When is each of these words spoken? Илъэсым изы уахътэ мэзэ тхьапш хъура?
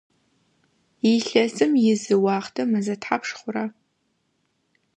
Илъэсым 1.11 1.71
изы 1.91 2.15
уахътэ 2.23 2.63
мэзэ 2.71 2.95
тхьапш 3.01 3.29
хъура? 3.37 3.65